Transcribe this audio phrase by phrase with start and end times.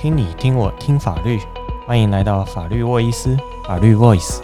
[0.00, 1.38] 听你听我听法律，
[1.86, 3.36] 欢迎来到法律沃伊斯
[3.66, 4.40] 法律 Voice。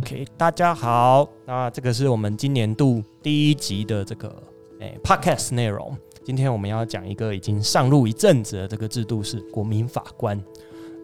[0.00, 4.34] OK，大家好，那这个是我们今年度第一集的这个
[4.80, 5.94] 诶、Podcast 内容。
[6.24, 10.42] 今天我们要讲一个已经上路一阵子的这个制度是国民法官。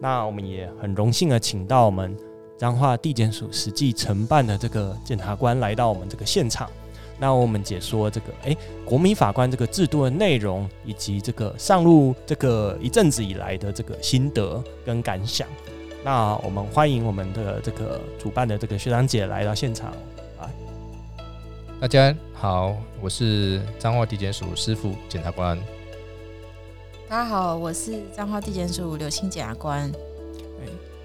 [0.01, 2.17] 那我们也很荣幸的请到我们。
[2.59, 6.69] 彰化地检署实际承办的这个检察官来到我们这个现场，
[7.17, 15.47] 那我们解说这个哎，国民法官这个制度的内容，以及这个上路这个一阵子以来的这个心得跟感想。
[16.03, 19.91] 那我们欢迎我们的这个主办的这个学长姐来到现场
[20.37, 20.51] 啊！
[21.79, 25.57] 大家好，我是彰化地检署师傅检察官。
[27.07, 29.89] 大家好，我是彰化地检署刘青检察官。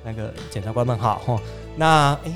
[0.05, 1.41] 那个检察官们好哈，
[1.77, 2.33] 那哎，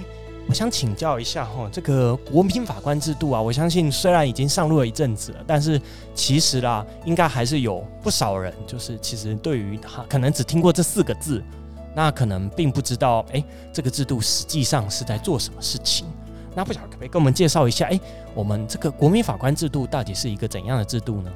[0.48, 5.78] 我想请教一下哈，这个国民法官制度啊，我相信虽然已经上路了一阵子了，但是
[6.14, 11.44] 其实啦，应该还是有不少人，就是其实对于他可能只听过这四个字，
[11.94, 16.06] 那可能并不知道哎，这个制度实际上是在做什么事情。
[16.55, 18.00] 那不晓得可不可以跟我们介绍一下，哎，
[18.34, 21.30] 我们这个国民法官制度到底是一个怎样的制度呢？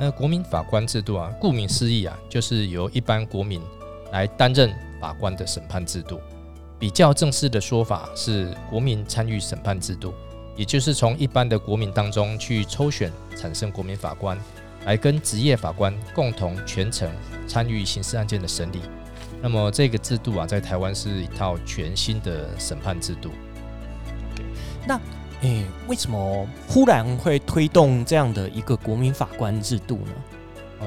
[0.00, 3.62] 呃，国民法官制度啊，顾名思义啊，就是由一般国民
[4.10, 4.74] 来担任。
[5.02, 6.20] 法官的审判制度，
[6.78, 10.14] 比较正式的说法是国民参与审判制度，
[10.56, 14.38] 也就是从一般的国民当中去抽选产生国民法官，
[14.84, 17.10] 来跟职业法官共同全程
[17.48, 18.80] 参与刑事案件的审理。
[19.42, 23.32] 那么这个制度啊，在台湾是一套全新的审判制度。
[24.86, 25.00] 那
[25.40, 30.12] 诶、为什么忽然会推动这样的一个国民法官制度呢？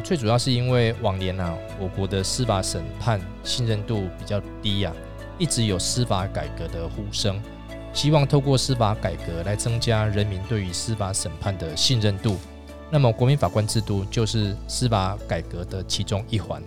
[0.04, 4.96] 最主要是因为往年啊，我国的司法审判信任度比较低呀、啊，
[5.38, 7.42] 一直有司法改革的呼声，
[7.94, 12.38] 希望透过司法改革来增加人民对于司法审判的信任度。
[12.92, 16.62] 那么，国民法官制度就是司法改革的其中一环。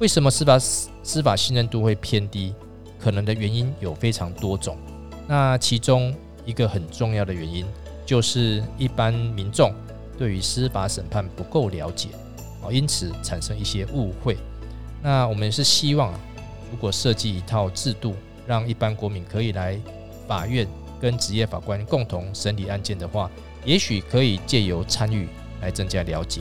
[0.00, 2.52] 为什么司法司法信任度会偏低？
[2.98, 4.76] 可能的原因有非常多种。
[5.28, 6.14] 那其中
[6.44, 7.64] 一个很重要的原因，
[8.04, 9.72] 就是一般民众
[10.18, 12.08] 对于司法审判不够了解。
[12.70, 14.36] 因此产生一些误会。
[15.02, 16.20] 那我们是希望啊，
[16.70, 18.14] 如果设计一套制度，
[18.46, 19.78] 让一般国民可以来
[20.26, 20.66] 法院
[21.00, 23.30] 跟职业法官共同审理案件的话，
[23.64, 25.28] 也许可以借由参与
[25.60, 26.40] 来增加了解，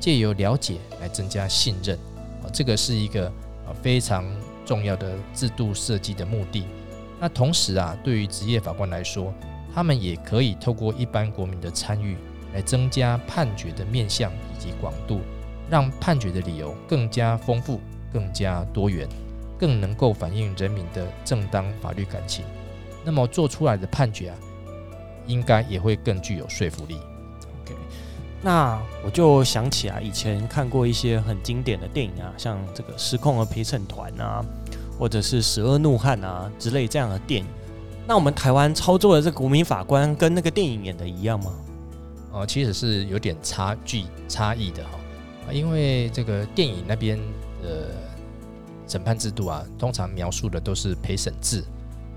[0.00, 1.96] 借由了解来增加信任。
[2.42, 3.26] 啊，这个是一个
[3.66, 4.24] 啊非常
[4.64, 6.64] 重要的制度设计的目的。
[7.20, 9.34] 那同时啊，对于职业法官来说，
[9.74, 12.16] 他们也可以透过一般国民的参与，
[12.54, 15.20] 来增加判决的面向以及广度。
[15.70, 17.80] 让判决的理由更加丰富、
[18.12, 19.08] 更加多元，
[19.58, 22.44] 更能够反映人民的正当法律感情。
[23.04, 24.36] 那么做出来的判决啊，
[25.26, 26.96] 应该也会更具有说服力。
[27.62, 27.74] OK，
[28.42, 34.44] 那我就想起啊以前看过一些很经典的电影啊，像这个《失控的陪审团》啊，
[34.98, 37.46] 或者是《十恶怒汉》啊之类这样的电影。
[38.06, 41.52] 那我们台湾操作的这个国民法官，跟那个电影演的一样吗？
[42.32, 44.90] 哦，其实是有点差距差异的哈。
[45.52, 47.18] 因为这个电影那边
[47.62, 47.90] 的
[48.86, 51.64] 审判制度啊，通常描述的都是陪审制。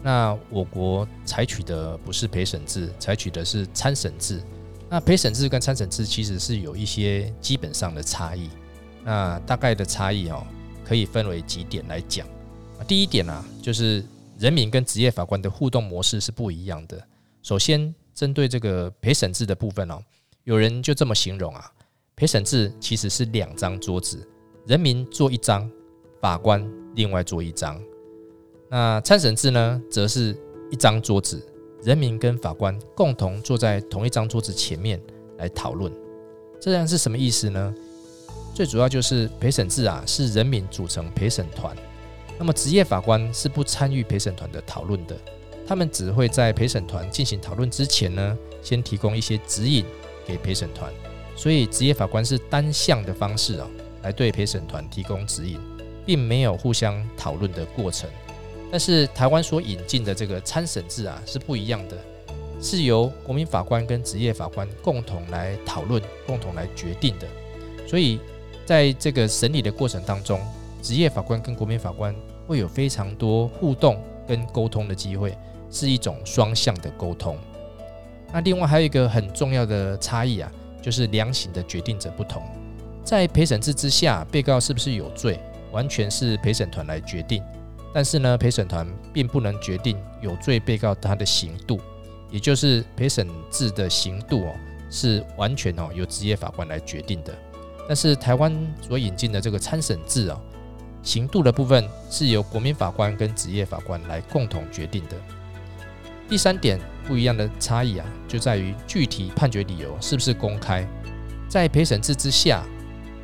[0.04, 4.42] 那我国采取的不是陪审制，采取的是参审制。
[4.90, 8.50] 那陪审制跟参审制其实是有一些基本上的差异。
[9.04, 10.46] 那大概的差异哦，
[10.84, 12.28] 可以分为几点来讲。
[12.88, 14.04] 第一点啊，就是
[14.38, 17.02] 人民跟职业法官的互动模式是不一样的。
[17.44, 20.02] 首先，针对这个陪审制的部分哦，
[20.44, 21.72] 有人就这么形容啊。
[22.22, 24.24] 陪审制其实是两张桌子，
[24.68, 25.68] 人民坐一张，
[26.22, 27.82] 法官另外坐一张。
[28.70, 30.38] 那参审制呢，则是
[30.70, 31.44] 一张桌子，
[31.82, 35.02] 人民跟法官共同坐在同一张桌子前面
[35.40, 35.92] 来讨论。
[36.60, 37.74] 这样是什么意思呢？
[38.54, 41.76] 最主要就是陪审制啊，是人民组成陪审团，
[42.38, 45.18] 那么职业法官是不参与陪审团的讨论的，
[45.66, 49.84] 他们只会在陪审团进行讨论之前呢，先提供一些指引
[50.24, 50.94] 给陪审团。
[51.36, 53.68] 所以，职业法官是单向的方式啊，
[54.04, 55.60] 来对陪审团提供指引，
[56.06, 58.10] 并没有互相讨论的过程。
[58.70, 61.98] 但是，台湾所引进的这个参审制啊，是不一样的，
[62.62, 67.28] 是由国民法官跟职业法官共同来讨论、共同来决定的。
[67.88, 68.20] 所以，
[68.66, 70.40] 在这个审理的过程当中，
[70.82, 75.36] 职业法官跟国民法官会有非常多互动跟沟通的机会，
[75.70, 77.38] 是一种双向的沟通。
[78.32, 80.52] 那另外还有一个很重要的差异啊。
[80.82, 82.42] 就是量刑的决定者不同，
[83.04, 85.40] 在陪审制之下，被告是不是有罪，
[85.72, 87.44] 完全是陪审团来决定。
[87.94, 91.80] 但是呢，陪审团并不能决定有罪被告他的刑度，
[92.30, 94.56] 也就是陪审制的刑度哦，
[94.90, 97.34] 是完全哦由职业法官来决定的。
[97.88, 100.40] 但是台湾所引进的这个参审制啊，
[101.04, 105.18] 刑度的部分是由国民法官跟职业法官来共同决定的。
[106.30, 110.88] 第三点不一样的差异啊，就在于具体判决理由是不是公开。
[111.50, 112.64] 在陪审制之下，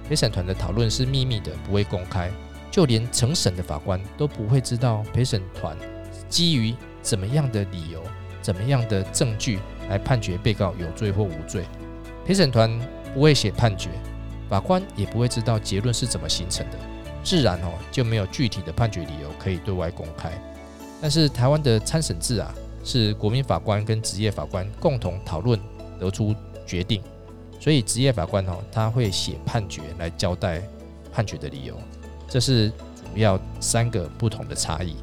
[0.08, 2.30] 陪审团的讨论是秘密的，不会公开，
[2.70, 5.78] 就连成审的法官都不会知道陪审团
[6.28, 8.04] 基于怎么样的理由、
[8.42, 9.60] 怎么样的证据
[9.90, 11.64] 来判决被告有罪或无罪。
[12.26, 12.70] 陪审团
[13.14, 13.90] 不会写判决。
[14.50, 16.78] 法官也不会知道结论是怎么形成的，
[17.22, 20.32] 自然哦就没有具体的判决理由可以对外公开。
[21.02, 22.56] 但是台湾的参审制啊，
[22.88, 25.60] 是国民法官跟职业法官共同讨论
[26.00, 26.34] 得出
[26.66, 27.02] 决定，
[27.60, 30.62] 所以职业法官哦他会写判决来交代
[31.12, 31.78] 判决的理由，
[32.30, 34.96] 这是主要三个不同的差异。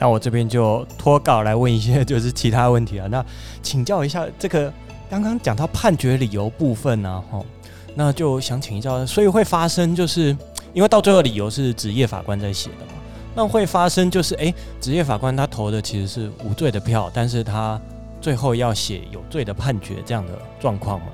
[0.00, 3.24] 那我这边就脱稿来问一些就是其他问题啊，那
[3.62, 4.72] 请教一下这个
[5.10, 7.44] 刚刚讲到判决理由部分呢，吼。
[7.94, 10.34] 那就想请教，所以会发生就是，
[10.72, 12.92] 因为到最后理由是职业法官在写的嘛，
[13.34, 17.80] 那会发生就是，哎，职业法官他投的其实是无罪的票，但是他
[18.20, 21.06] 最后要写有罪的判决这样的状况吗？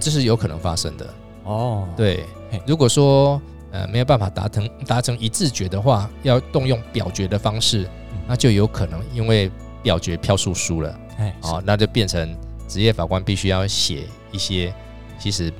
[0.00, 1.06] 这是有可能发生的
[1.44, 1.86] 哦。
[1.96, 2.24] 对，
[2.66, 3.40] 如果说
[3.70, 7.88] 呃没有办法达成达成一致决的话，要动用表决的方式，
[8.26, 9.50] 那就有可能因为
[9.82, 12.36] 表决票数输了，哎，哦，那就变成
[12.68, 14.74] 职业法官必须要写一些
[15.18, 15.52] 其实。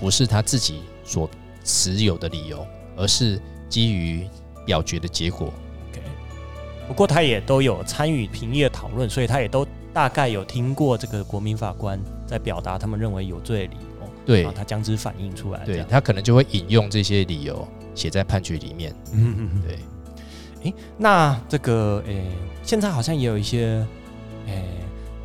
[0.00, 1.28] 不是他自己所
[1.64, 2.64] 持有的理由，
[2.96, 4.24] 而是基于
[4.68, 5.46] 表决的结果。
[5.90, 6.02] OK，
[6.86, 14.10] 不过他也都有参与评议的讨论，所以他也都大概有听过这个国民法官在表达他们认为有罪的理由。
[14.26, 15.64] 对，他将之反映出来。
[15.64, 18.94] 对，他可能就会引用这些理由写在判决里面。
[19.14, 19.78] 嗯嗯嗯，对。
[20.64, 22.26] 诶，那这个诶，
[22.62, 23.82] 现在好像也有一些
[24.46, 24.64] 诶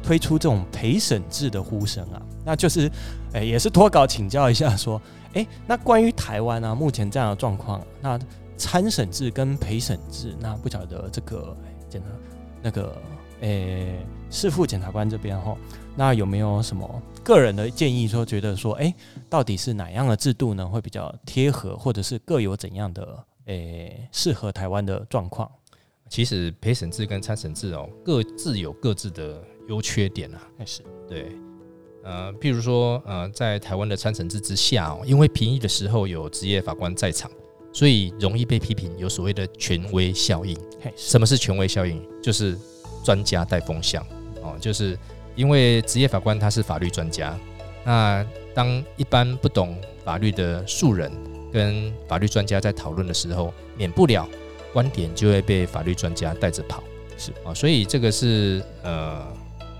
[0.02, 2.22] 推出这种陪审制的呼声啊。
[2.46, 2.88] 那就是，
[3.34, 5.02] 哎、欸，也是脱稿请教一下，说，
[5.34, 8.18] 哎、欸，那关于台湾啊，目前这样的状况，那
[8.58, 11.56] 参审制跟陪审制，那不晓得这个
[11.90, 12.08] 检察
[12.62, 12.96] 那个，
[13.42, 15.58] 哎、欸，事副检察官这边哈，
[15.96, 18.96] 那有没有什么个人的建议，说觉得说，哎、欸，
[19.30, 25.50] 到底是哪样的制度呢，会比较贴合，或者是各有怎样的，哎、欸，适合台湾的状况？
[26.10, 31.36] 其实陪审制跟参审制哦，各自有各自的优缺点啊，还是对。
[32.04, 37.32] 呃，譬如说，呃，在台湾的参审制之下哦，因为评议的时候有职业法官在场，
[37.74, 40.56] 所以容易被批评有所谓的权威效应。
[40.96, 42.02] 什么是权威效应？
[42.22, 42.58] 就是
[43.04, 44.06] 专家带风向
[44.42, 44.98] 哦，就是
[45.36, 47.38] 因为职业法官他是法律专家，
[47.84, 49.76] 那当一般不懂
[50.06, 51.12] 法律的素人
[51.52, 54.30] 跟法律专家在讨论的时候，免不了
[54.72, 56.84] 观点就会被法律专家带着跑。
[57.18, 59.26] 是啊，所以这个是呃。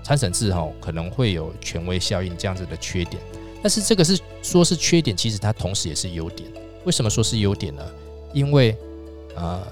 [0.06, 3.22] 参审制哈可能会有权威效应这样子的缺点，
[3.62, 6.46] 但是这个是说是缺点，其实它同时也是优点。
[6.84, 7.82] 为什么说是优点呢？
[8.32, 8.76] 因为
[9.34, 9.62] 呃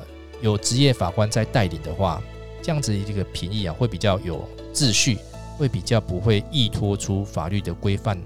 [0.40, 2.22] 有职业法官在带领的话，
[2.62, 5.18] 这样子一个评议啊会比较有秩序，
[5.56, 8.18] 会比较不会溢脱出法律的规范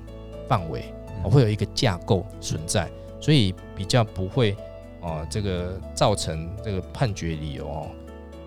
[0.48, 0.84] 范围，
[1.24, 2.90] 会有一个架构存在，
[3.20, 4.52] 所以比较不会
[5.00, 7.86] 哦、呃、这个造成这个判决理由哦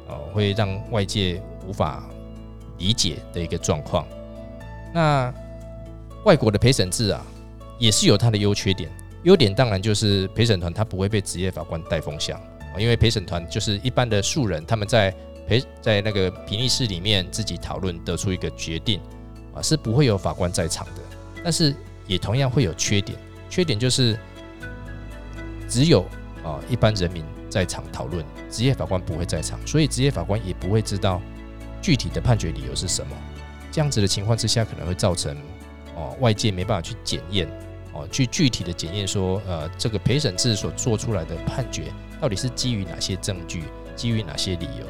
[0.07, 2.03] 呃会让外界无法。
[2.79, 4.07] 理解的一个状况。
[4.93, 5.33] 那
[6.23, 7.21] 外国的陪审制啊，
[7.77, 8.89] 也是有它的优缺点。
[9.23, 12.39] 优点当然就是陪审团他不会被职业法官带风向，
[12.77, 15.13] 因为陪审团就是一般的素人，他们在
[15.47, 18.99] 陪在那个评议室里面自己讨论，得出一个决定
[19.53, 21.01] 啊，是不会有法官在场的。
[21.43, 21.75] 但是
[22.07, 23.17] 也同样会有缺点，
[23.49, 24.17] 缺点就是
[25.67, 26.01] 只有
[26.43, 31.21] 啊一般人民在场讨论，职业法官不会在场，所以职业法官也不会知道。
[31.81, 33.15] 具体的判决理由是什么？
[33.71, 35.33] 这样子的情况之下，可能会造成
[35.95, 37.47] 哦外界没办法去检验
[37.99, 41.91] 哦，去具体的检验说，呃，这个陪审制所做出来的判决
[42.21, 43.63] 到底是基于哪些证据，
[43.95, 44.85] 基于哪些理由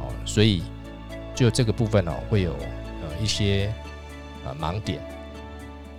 [0.00, 0.62] 哦，所以
[1.34, 3.72] 就这个部分哦，会有呃一些
[4.44, 5.00] 呃盲点。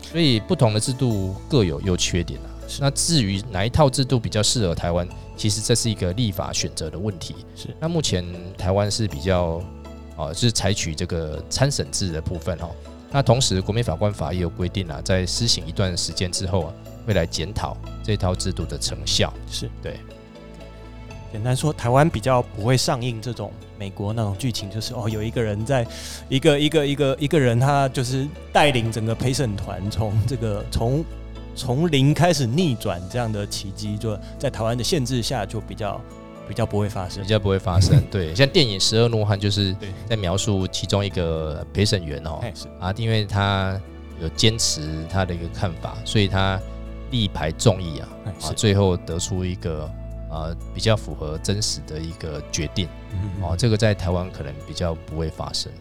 [0.02, 2.50] 所以不同的制度各有优缺点啊。
[2.80, 7.36] 那至于哪一套制度比较适合台湾，其实这是一个立法选择的问题。
[7.56, 7.68] 是。
[7.80, 8.26] 那目前
[8.58, 9.62] 台湾是比较。
[10.22, 12.72] 哦，就是采取这个参审制的部分哦。
[13.12, 16.74] 那同时，国民法官法也有规定啊，在施行一段时间之后啊，
[17.08, 19.34] 会来检讨这套制度的成效。
[19.50, 20.00] 是对。
[21.32, 25.86] 简单说，台湾比较不会上映这种美国那种剧情，就是哦，有一个人在
[26.28, 31.04] 一个一个一个一个人，他就是带领整个陪审团从这个从
[31.56, 36.00] 从零开始逆转这样的奇迹，就在台湾的限制下就比较。
[36.50, 38.02] 比较不会发生，比较不会发生。
[38.10, 39.76] 对， 像电影《十二怒汉》就是
[40.10, 42.42] 在描述其中一个陪审员哦，
[42.80, 43.80] 啊，因为他
[44.20, 46.60] 有坚持他的一个看法，所以他
[47.12, 48.10] 力排众议啊，
[48.42, 49.84] 啊，最后得出一个
[50.30, 52.88] 啊比较符合真实的一个决定。
[53.42, 55.72] 哦，这个在台湾可能比较不会发生。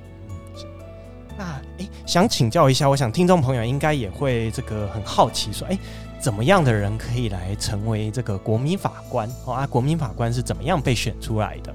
[1.39, 5.79] 那诶，想请教一下，我想听众朋友应该也会这个很好奇，说，诶，
[6.21, 9.29] 怎么样的人可以来成为这个国民法官？
[9.45, 11.73] 哦啊，国民法官是怎么样被选出来的？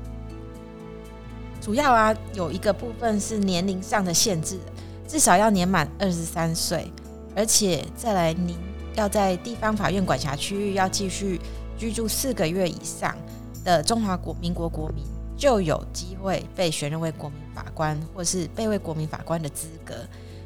[1.62, 4.60] 主要啊，有一个部分是年龄上的限制，
[5.08, 6.92] 至少要年满二十三岁，
[7.36, 8.58] 而且再来，您
[8.96, 11.40] 要在地方法院管辖区域要继续
[11.78, 13.16] 居住四个月以上
[13.64, 15.06] 的中华国民国国民。
[15.36, 19.96] 就有机会被选任为国民法官，或是被位国民法官的资格。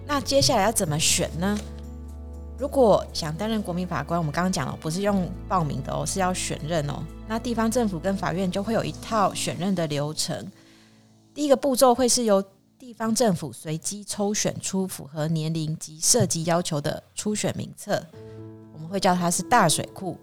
[0.07, 1.55] 那接下来要怎么选呢？
[2.57, 7.03] 如果想担任国民法官，我们刚刚讲了，不是用报名的哦，是要选任哦。
[7.27, 10.45] 那地方政府跟法院就会有一套选任的流程。
[11.33, 12.43] 第一个步骤会是由
[12.79, 18.01] 地方政府随机抽选出符合年龄及设计要求的初选名册，
[18.73, 20.17] 我们会叫它是大水库。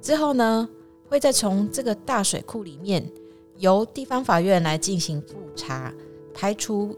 [0.00, 0.68] 之后呢，
[1.08, 3.04] 会再从这个大水库里面。
[3.58, 5.94] 由地方法院来进行复查，
[6.34, 6.92] 排除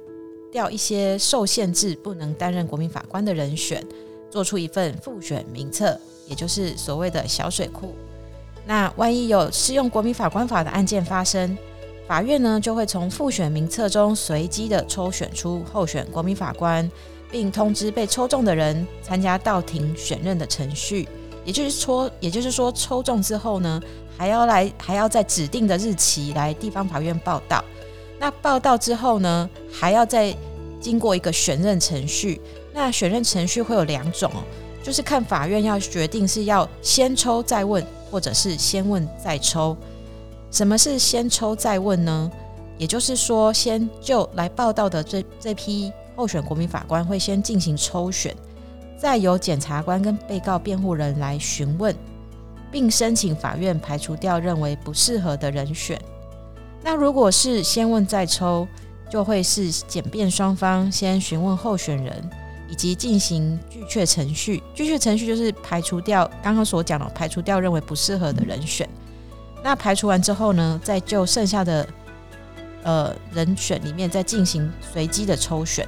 [0.51, 3.87] 掉一些受限制不能担任国民法官的人选，
[4.31, 7.95] 做出一份复选名册，也就是所谓的小水库。
[8.67, 11.57] 那万一有适用国民法官法的案件发生，
[12.09, 16.91] 法院呢就会从复选名册中随机的抽选出候选国民法官，
[17.31, 21.09] 并通知被抽中的人参加到庭选任的程序。
[21.45, 23.81] 也就是说，也就是说，抽中之后呢，
[24.19, 27.65] 还要来，还要在指定的日期来地方法院报到。
[28.19, 30.37] 那报到之后呢，还要再
[30.81, 32.41] 经过一个选任程序。
[32.77, 34.31] 那选任程序会有两种，
[34.83, 39.75] 就是看法院要决定是要先抽再问，或者是先问再抽。
[40.51, 42.31] 什么是先抽再问呢？
[42.77, 48.37] 也就是说，先就来报道的这这批候选国民法官会先进行抽选，
[48.99, 51.97] 再由检察官跟被告辩护人来询问。
[52.71, 55.99] 并申请法院排除掉认为不适合的人选。
[56.83, 58.69] 那如果是先问再抽，
[59.09, 62.31] 就会是检辩双方先询问候选人，
[62.69, 64.63] 以及进行拒确程序。
[64.75, 68.89] 拒确程序就是排除掉刚刚所讲的排除掉认为不适合的人选。
[69.63, 71.89] 那排除完之后呢，再就剩下的
[72.83, 75.87] 呃人选里面再进行随机的抽选。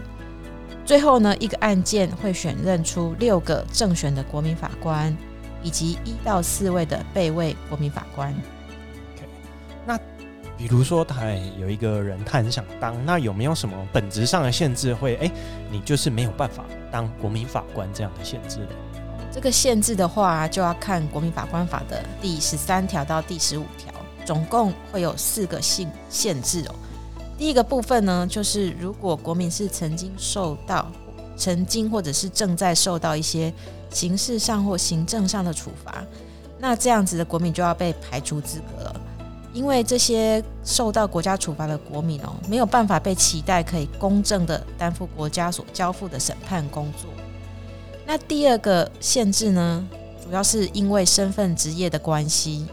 [0.85, 5.17] 最后呢，一个案件会选任出六个正选的国民法官。
[5.61, 8.33] 以及一到四位的备位国民法官。
[9.85, 9.99] 那
[10.59, 11.25] 比如说，他
[11.59, 15.17] 有一个人，他很想当，那有没有什么本质上的限制会？
[15.17, 15.33] 会、欸、哎，
[15.71, 18.67] 你就是没有办法当国民法官这样的限制？
[19.33, 23.95] 这个限制的话，就要看国民法官法的第十三条到第十五条，
[24.27, 26.75] 总共会有四个性限制哦。
[27.39, 30.91] 第一个部分呢，就是如果国民是曾经受到、
[31.37, 33.53] 曾经或者是正在受到一些。
[33.91, 36.05] 刑事上或行政上的处罚，
[36.59, 39.01] 那这样子的国民就要被排除资格了，
[39.53, 47.11] 因为这些受到国家处罚的国民哦，没有办法被期待可以公正的担负国家所交付的审判工作。
[48.07, 49.87] 那第二个限制呢，
[50.23, 52.67] 主要是因为身份职业的关系，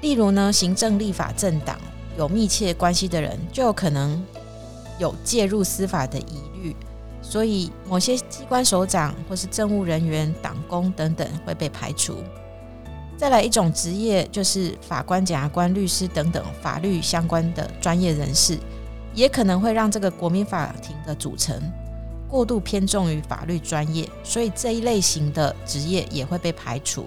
[0.00, 1.78] 例如呢，行政立法政党
[2.16, 4.22] 有密切关系的人，就有可能
[4.98, 6.74] 有介入司法的疑虑。
[7.22, 12.16] 所以，某些机关首长或是政务人员、党工等等会被排除。
[13.20, 18.58] 再来一种职业，就是法官、检察官、律师等等法律相关的专业人士，
[19.12, 21.54] 也可能会让这个国民法庭的组成
[22.26, 27.04] 过度偏重于法律专业，所以这一类型的职业也会被排除。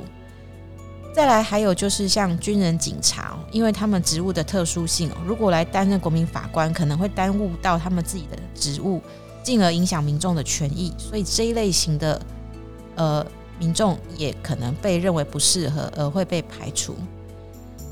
[1.15, 9.01] 再来，还有就是像军人、警察，因为他们职务的特殊性，如果来担任国民法官，可能会耽误到他们自己的职务。
[9.41, 12.21] 进而影响民众的权益，所以这一类型的
[12.95, 13.25] 呃
[13.59, 16.95] 民众也可能被认为不适合，而会被排除。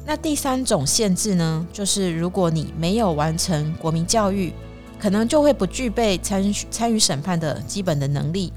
[0.06, 4.53] 那第三种限制呢，就是如果你没有完成国民教育，
[5.00, 8.51] 可能就会不具备参参与审判的基本的能力，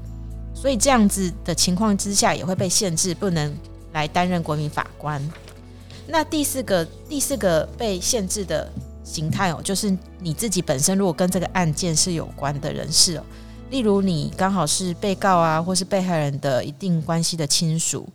[0.53, 3.55] 所以这样子的情况之下，也会被限制不能
[3.93, 5.21] 来担任国民法官。
[6.07, 8.71] 那第四个第四个被限制的。
[9.07, 13.23] 形态哦，就是你自己本身如果跟这个案件是有关的人士哦，
[13.69, 18.07] 例如你刚好是被告啊，或是被害人的一定关系的亲属，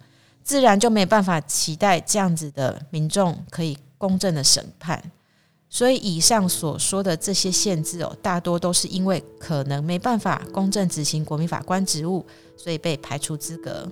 [0.42, 5.02] 自然就没办法期待这样子的民众可以公正的审判。
[5.68, 12.24] 所以以上所说的这些限制哦，大多都是因为可能没办法公正执行国民法官职务，
[12.56, 13.86] 所以被排除资格。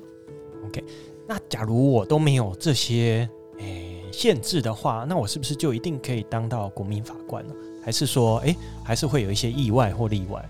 [0.67, 0.83] OK，
[1.27, 3.95] 那假如我都没有这些诶。
[4.11, 7.53] 限制的话，那我是不是就一定可以当到国民法官呢？
[7.85, 10.43] 还是说，诶，还是会有一些意外或例外？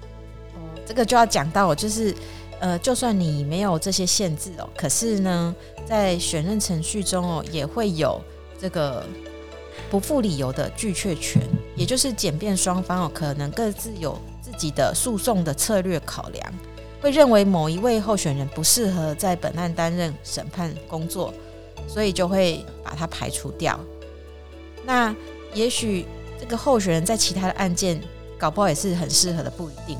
[0.89, 2.15] 这个就要讲到，就是
[2.61, 5.55] 呃，就算你没有这些限制哦，可是呢，
[5.87, 8.19] 在选任程序中哦，也会有
[8.59, 9.05] 这个
[9.91, 11.43] 不负理由的拒却权，
[11.77, 16.55] 也就是检辩双方哦，可能各自有自己的诉讼的策略考量，
[17.03, 21.35] 会认为某一位候选人不适合在本案担任审判工作，
[21.87, 23.79] 所以就会把他排除掉。
[24.87, 25.15] 那
[25.53, 26.07] 也许
[26.41, 28.01] 这个候选人在其他的案件
[28.39, 29.99] 搞不好也是很适合的，不一定。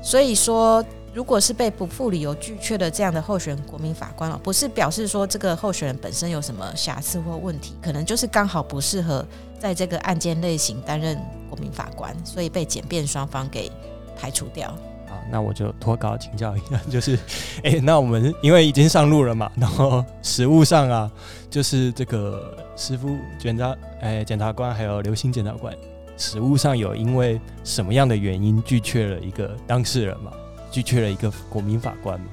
[0.00, 9.26] 所以说，如果是被不附理由拒却的这样的候选人国民法官哦，不是表示说这个候选人本身有什么瑕疵或问题，可能就是刚好不适合
[9.58, 13.70] 在这个案件类型担任国民法官，所以被检辩双方给
[14.16, 14.68] 排除掉。
[15.08, 17.18] 好那我就脱稿请教一下，就是，
[17.64, 21.10] 哎、那我们因为已经上路了嘛，然后实物上啊，
[21.50, 25.74] 就是这个师傅检察，哎、检察官还有刘星检察官，
[26.18, 30.30] 实务上有因为什么样的原因拒却了一个当事人嘛？
[30.70, 32.26] 拒却了一个国民法官嘛？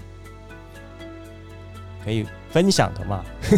[2.03, 3.23] 可以分享的嘛？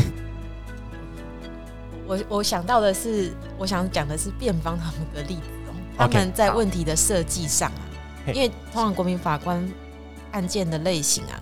[2.05, 7.81] 我我想到的是，我想讲的是辩方他们的例子哦，他们在问题的设计上啊。
[8.27, 9.65] 因为通常国民法官
[10.33, 11.39] 案件的类型啊，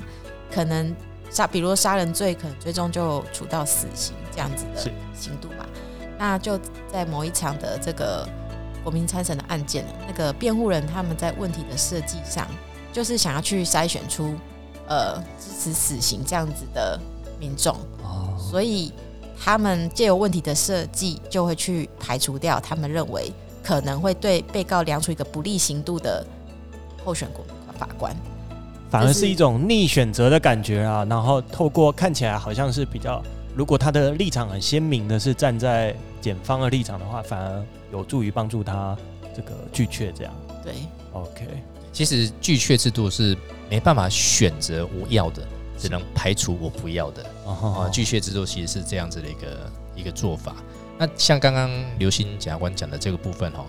[0.52, 0.96] 可能
[1.32, 5.66] 杀，比如说杀人罪，可能最终就处到死刑这样子的刑度嘛。
[6.18, 8.30] 那就在某一场的这个
[8.86, 12.48] 国民参审的案件，那个辩护人他们在问题的设计上，
[12.94, 14.36] 就是想要去筛选出
[14.88, 17.00] 呃支持死刑这样子的
[17.40, 17.76] 民众，
[18.38, 18.94] 所以
[19.44, 23.32] 他们借由问题的设计，就会去排除掉他们认为
[23.64, 26.26] 可能会对被告量出一个不利刑度的。
[27.04, 28.16] 候选国民法官，
[28.90, 31.06] 反而是一种逆选择的感觉啊。
[31.08, 33.22] 然后透过看起来好像是比较，
[33.56, 37.64] 如果他的立场很鲜明的是站在检方的立场的话，反而
[37.98, 38.98] 有助于帮助他
[39.36, 40.34] 这个拒却这样。
[40.64, 40.74] 对
[41.14, 41.48] ，OK。
[41.92, 43.38] 其实拒却制度是
[43.70, 47.24] 没办法选择我要的，只能排除我不要的。
[47.46, 50.56] 啊，拒却制度其实是这样子的一个一个做法。
[50.98, 53.66] 那像刚刚刘星检察官讲的这个部分哈。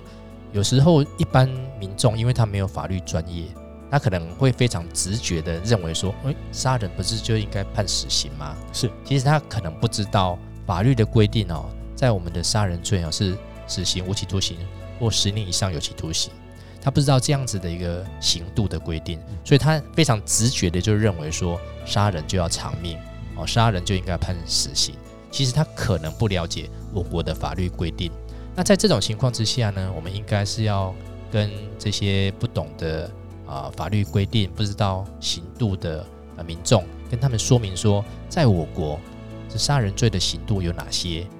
[0.53, 1.47] 有时候，一般
[1.79, 3.45] 民众因为他没有法律专业，
[3.91, 14.57] 他可能会非常直觉的认为说：“诶，杀人不是就应该判死刑吗？”是，其实他可能不知道法律的规定哦，在我们的杀人罪哦是死刑、无期徒刑
[14.99, 16.33] 或十年以上有期徒刑，
[16.81, 22.99] 他不知道这样子的一个刑度的规定，所以他非常直觉的就认为说杀人就要偿命
[23.37, 24.95] 哦，杀人就应该判死刑。
[25.31, 28.11] 其实他可能不了解我国的法律规定。
[28.55, 30.95] 那在这种情况之下呢，我们应该是要
[31.31, 33.05] 跟这些不懂的
[33.45, 36.07] 啊、呃、法律规定、不知道刑度的
[36.39, 38.99] 呃民众，跟他们说明说，在我国
[39.47, 41.36] 这杀人罪的刑度有哪些哦，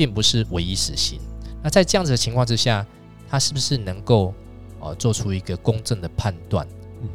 [0.00, 1.20] 并不是唯一死刑。
[1.62, 2.86] 那在这样子的情况之下，
[3.28, 4.32] 他是不是能够
[4.78, 6.66] 哦、呃、做出一个公正的判断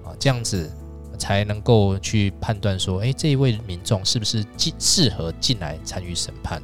[0.03, 0.13] 啊？
[0.19, 0.71] 这样子
[1.17, 6.61] 才能够去判断说，诶，这一位民众是不是进适合进来参与审判？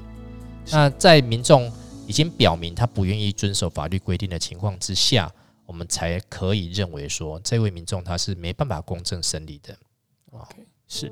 [0.69, 1.71] 那在民众
[2.05, 5.27] 已经表明他不愿意遵守法律规定的情况之下，
[5.65, 9.75] 我们才可以认为说，这位民众他是没办法公正审理的。
[10.29, 11.11] OK，是。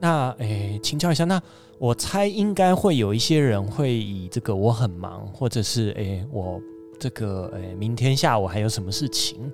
[0.00, 1.42] 那诶，请教一下，那
[1.78, 6.60] 我猜应该会有一些人会以这个我很忙，或者是诶我
[6.98, 9.52] 这个诶明天下午还有什么事情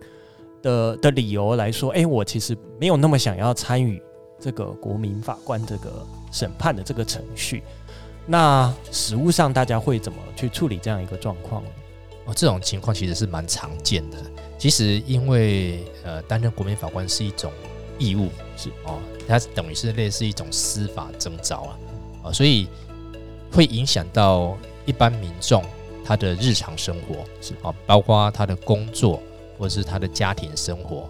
[0.63, 4.01] 的的理由来说，诶我其实没有那么想要参与
[4.39, 7.63] 这个国民法官这个审判的这个程序。
[8.27, 11.71] 那实务上大家会怎么去处理这样一个状况呢？
[12.27, 14.19] 哦，这种情况其实是蛮常见的。
[14.59, 17.51] 其实因为呃，担任国民法官是一种
[17.99, 18.29] 义务，
[18.59, 21.79] 是哦，它等于是类似一种司法征召啊，
[22.33, 22.69] 所以
[23.53, 25.63] 会影响到一般民众
[26.05, 29.23] 他的日常生活，是啊、哦，包括他的工作
[29.59, 31.09] 或者是他的家庭生活，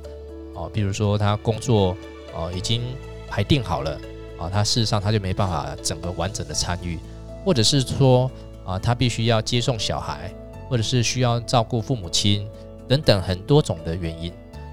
[0.54, 1.96] 哦，比如说他工作
[2.34, 2.82] 哦已经
[3.28, 3.98] 排定好了。
[4.40, 6.98] 啊，他事实上他就没办法整个完整的参与，
[7.44, 8.30] 或者是说
[8.64, 10.32] 啊，他必须要接送小孩，
[10.66, 12.48] 或者是需要照顾父母亲
[12.88, 14.32] 等等很多种的原因。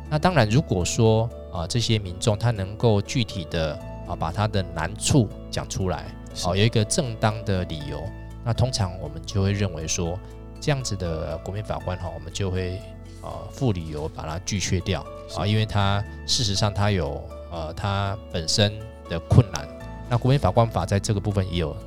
[0.09, 8.03] 那当然，如果说啊，这些民众他能够具体的啊把他的难处讲出来，啊有一个正当的理由，
[8.43, 10.19] 那通常我们就会认为说，
[10.59, 12.77] 这样子的国民法官哈，我们就会
[13.21, 15.05] 啊附理由把它拒却掉
[15.37, 18.73] 啊，因为他事实上他有呃他本身。
[19.09, 19.65] 的困难，
[20.09, 21.77] 那国民法官法在这个部分也有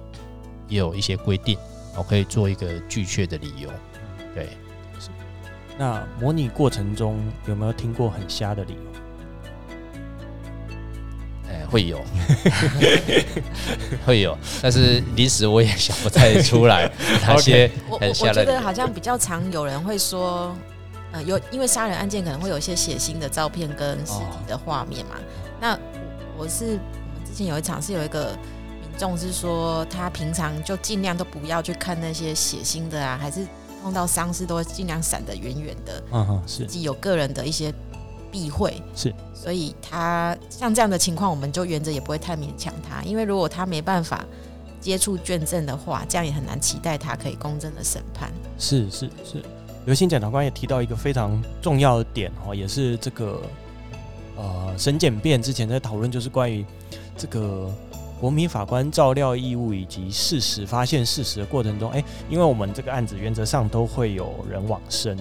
[0.69, 1.59] 也有一些规定，
[1.95, 3.69] 我可以做一个拒却的理由。
[4.35, 4.47] 对，
[4.99, 5.11] 是。
[5.77, 9.00] 那模拟过程中有没有听过很瞎的理由？
[11.71, 12.05] 哎，会有，
[14.05, 16.91] 会有，但是临时我也想不太出来
[17.23, 18.35] 哪些很吓人。
[18.35, 20.55] 我我觉得好像比较常有人会说，
[21.13, 25.13] 呃，有因为杀人案件可能会有一些血腥的照片跟尸体的画面嘛。
[25.17, 25.23] 哦、
[25.61, 25.79] 那
[26.37, 28.37] 我是我们之前有一场是有一个
[28.81, 33.47] 民众是说，他平常就尽量都不要去看那些血腥的啊，还是
[33.83, 36.03] 碰到丧尸都会尽量闪得远远的。
[36.13, 37.73] 嗯哼，是自己有个人的一些
[38.31, 39.15] 避讳是。
[39.35, 44.23] 所以他像这样的情况，我们就原则也不会太勉强他，因为如果他没办法
[44.81, 48.31] 接触卷证的话，这样也很难期待他可以公正的审判。
[48.59, 49.43] 是是是，
[49.87, 53.41] 刘姓检察官也提到一个非常重要的点哦，也是这个
[54.37, 56.63] 呃审检辩之前在讨论，就是关于
[57.17, 57.73] 这个
[58.21, 65.17] 国民法官照料义务以及事实发现事实的过程中，哎，因为我们这个案子原则上都会有人往生，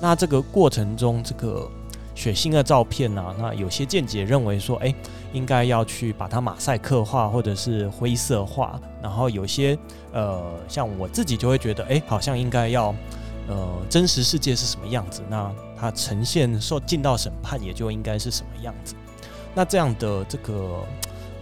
[0.00, 1.70] 那这个过程中这个。
[2.14, 3.34] 血腥的照片、啊？
[3.38, 4.94] 那有些见解认为说，哎，
[5.32, 8.80] 应该要去把它马赛克化或者是灰色化。
[9.02, 9.76] 然后有些
[10.12, 12.94] 呃，像我自己就会觉得，哎，好像应该要
[13.48, 18.94] 呃，真实世界是什么样子，那它呈现受进到审判也就应该是什么样子。
[19.54, 20.82] 那这样的这个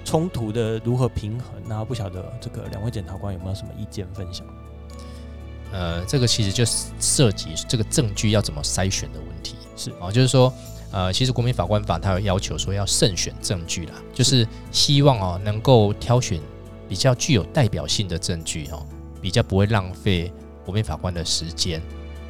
[0.04, 1.62] 冲突的如何平衡？
[1.66, 4.46] 那不晓得这个两位检察官有没有什么意见分享？
[5.70, 6.64] 呃，这个其实就
[6.98, 9.54] 涉及这个证据要怎么筛选的问题。
[9.76, 10.52] 是啊，就是说，
[10.90, 16.40] 呃，其实国民法官法它有要求说要慎选证据啦，就是希望哦能够挑选
[16.88, 18.84] 比较具有代表性的证据哦，
[19.20, 20.30] 比较不会浪费
[20.64, 21.80] 国民法官的时间。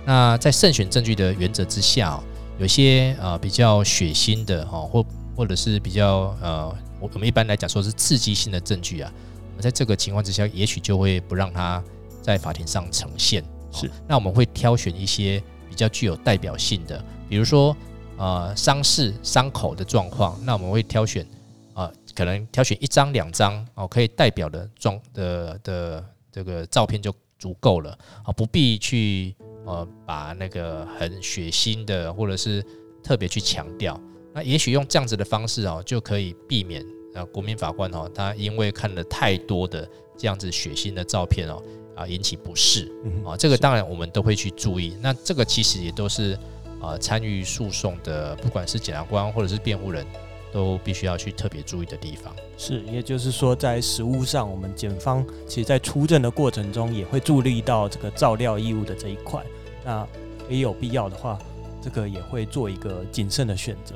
[0.05, 2.19] 那在慎选证据的原则之下，
[2.59, 5.05] 有些呃比较血腥的哈，或
[5.37, 6.69] 或者是比较呃，
[7.01, 9.13] 我我们一般来讲说是刺激性的证据啊，
[9.51, 11.83] 我们在这个情况之下，也许就会不让它
[12.21, 13.45] 在法庭上呈现。
[13.73, 17.03] 是，那我们会挑选一些比较具有代表性的。
[17.33, 17.75] 比如说，
[18.19, 21.25] 呃，伤势、伤口的状况，那我们会挑选，
[21.73, 32.63] 啊、呃，可能挑选一张、两张哦，可以代表的状的的这个照片就足够了啊，不必去呃把那个很血腥的或者是
[33.03, 33.99] 特别去强调。
[34.35, 41.63] 那也许用这样子的方式哦，就可以避免啊，国民法官哦，他因为看了太多的这样子血腥的照片哦，
[41.97, 42.93] 啊，引起不适
[43.25, 44.95] 啊，这个当然我们都会去注意。
[45.01, 46.39] 那这个其实也都是。
[46.83, 50.05] 啊，参与诉讼的，不管是检察官或者是辩护人，
[50.53, 52.35] 都必须要去特别注意的地方。
[52.59, 59.41] 是，也就是说，在实务上，我们检方其实在出证的过程中，也会注意到这个照料义务的这一块。
[59.85, 60.05] 那
[60.49, 61.39] 也有必要的话，
[61.81, 63.95] 这个也会做一个谨慎的选择。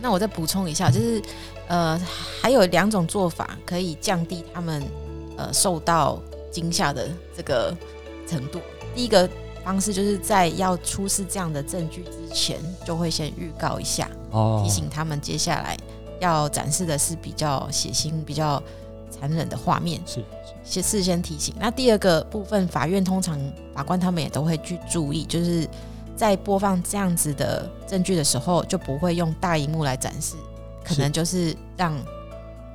[0.00, 1.22] 那我再补充一下，就是
[1.68, 2.00] 呃，
[2.40, 4.82] 还有两种做法可以降低他们
[5.36, 7.06] 呃受到惊吓的
[7.36, 7.76] 这个
[8.26, 8.60] 程度。
[8.94, 9.28] 第一个。
[9.64, 14.08] 方式就是在要出示这样的证据之前，就会先预告一下，
[14.62, 15.74] 提醒他们接下来
[16.20, 18.62] 要展示的是比较血腥、比较
[19.10, 20.22] 残忍的画面，是
[20.62, 21.54] 先事先提醒。
[21.58, 23.40] 那第二个部分，法院通常
[23.74, 25.66] 法官他们也都会去注意，就是
[26.14, 30.36] 在播放这样子的证据的时候，就不会用大荧幕来展示，
[30.84, 31.94] 可能就是让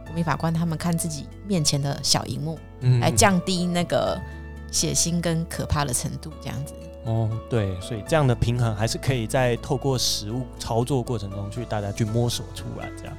[0.06, 2.58] 国民法官他们看自己面前的小荧幕，
[3.00, 4.20] 来降低那个。
[4.72, 6.74] 血腥跟可怕的程度，这样子
[7.06, 12.90] 哦，对，所以这样的平衡还是可以在透过实物操作过程中去大家去摸索出来。
[12.98, 13.18] 这样，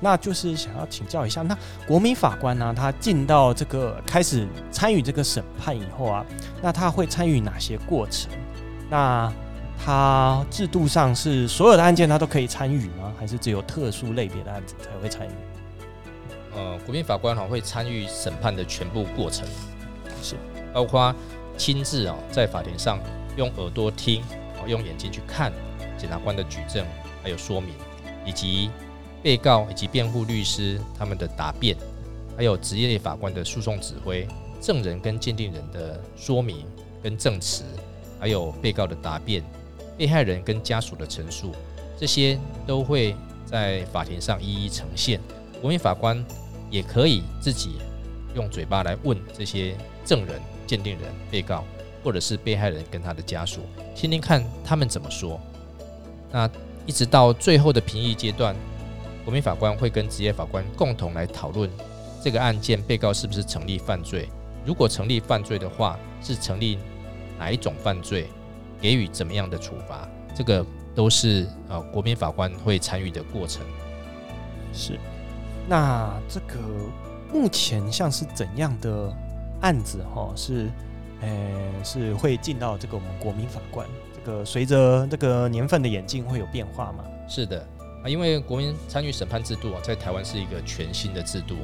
[0.00, 6.26] 那就是想要请教一下，那国民法官呢、啊，他进到这个开始参与这个审判以后啊，
[6.60, 8.30] 那他会参与哪些过程？
[8.90, 9.32] 那
[9.82, 13.12] 他制度上是所有的案件他都可以参与吗？
[13.18, 15.30] 还是只有特殊类别的案子才会参与？
[16.54, 19.46] 呃，国民法官哈会参与审判的全部过程，
[20.20, 20.36] 是。
[20.72, 21.14] 包括
[21.56, 22.98] 亲自啊，在法庭上
[23.36, 25.52] 用耳朵听，啊，用眼睛去看
[25.98, 26.84] 检察官的举证，
[27.22, 27.74] 还有说明，
[28.24, 28.70] 以及
[29.22, 31.76] 被告以及辩护律师他们的答辩，
[32.36, 34.26] 还有职业法官的诉讼指挥，
[34.60, 36.64] 证人跟鉴定人的说明
[37.02, 37.64] 跟证词，
[38.18, 39.44] 还有被告的答辩，
[39.96, 41.52] 被害人跟家属的陈述，
[41.98, 45.20] 这些都会在法庭上一一呈现。
[45.60, 46.24] 国民法官
[46.70, 47.76] 也可以自己
[48.34, 50.40] 用嘴巴来问这些证人。
[50.72, 51.66] 鉴定人、被告，
[52.02, 53.60] 或者是被害人跟他的家属，
[53.94, 55.38] 听听看他们怎么说。
[56.30, 56.48] 那
[56.86, 58.56] 一直到最后的评议阶段，
[59.22, 61.68] 国民法官会跟职业法官共同来讨论
[62.22, 64.30] 这个案件，被告是不是成立犯罪？
[64.64, 66.78] 如果成立犯罪的话，是成立
[67.38, 68.30] 哪一种犯罪？
[68.80, 70.08] 给予怎么样的处罚？
[70.34, 73.62] 这个都是呃国民法官会参与的过程。
[74.72, 74.98] 是。
[75.68, 76.58] 那这个
[77.30, 79.14] 目前像是怎样的？
[79.62, 80.70] 案子哈是，
[81.22, 81.28] 呃、
[81.82, 87.02] 是会进到这个我们国民法官这个随着这个年份的演进会有变化吗？
[87.28, 87.66] 是的，
[88.04, 91.56] 啊，因为国民参与审判制度啊，在台湾是一个全新的制度，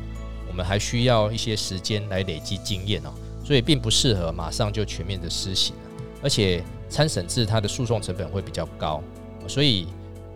[0.49, 3.11] 我们还需要一些时间来累积经验哦，
[3.45, 5.75] 所以并不适合马上就全面的施行，
[6.23, 9.03] 而且参审制它的诉讼成本会比较高，
[9.47, 9.87] 所以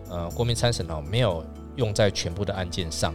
[0.09, 1.43] 呃，国民参审哦没有
[1.77, 3.13] 用在全部的案件上。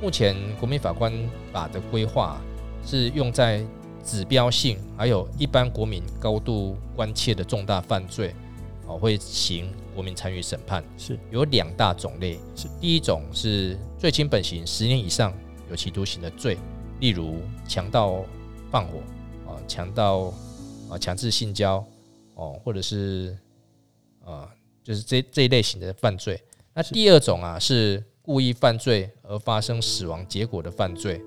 [0.00, 1.12] 目前国民法官
[1.52, 2.40] 法的规划
[2.82, 3.62] 是用在
[4.04, 8.34] 指标性，还有一般国民高度关切的重大犯罪，
[8.86, 15.32] 哦，会行国民参与审判，是有两大种类，是第一种是罪轻本刑十年以上
[15.70, 16.56] 有期徒刑的罪，
[17.00, 18.24] 例如强盗
[18.70, 18.98] 放火
[19.46, 20.32] 啊，强盗
[20.88, 21.84] 啊，强制性交
[22.34, 23.36] 哦，或者是
[24.24, 24.48] 啊，
[24.82, 26.40] 就是这这一类型的犯罪。
[26.74, 28.02] 那第二种啊是。
[28.22, 31.20] 故意犯罪而发生死亡结果的犯罪，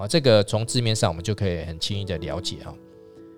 [0.00, 2.74] 啊，这个从字面上我们就可以很轻易的了解哈。